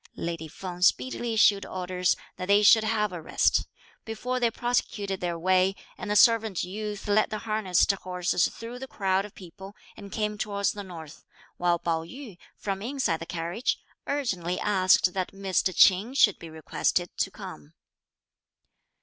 [0.17, 3.67] Lady Feng speedily issued orders that they should have a rest,
[4.03, 8.87] before they prosecuted their way, and the servant youth led the harnessed horses through the
[8.87, 11.23] crowd of people and came towards the north,
[11.57, 13.77] while Pao yü, from inside the carriage,
[14.07, 15.71] urgently asked that Mr.
[15.71, 17.75] Ch'in should be requested to come.